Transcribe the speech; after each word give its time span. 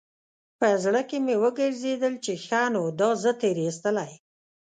په 0.59 0.67
زړه 0.83 1.01
کښې 1.09 1.17
مې 1.25 1.35
وګرځېدل 1.43 2.13
چې 2.25 2.33
ښه 2.45 2.61
نو 2.73 2.83
دا 2.99 3.09
زه 3.23 3.31
تېر 3.41 3.57
ايستلى. 3.65 4.09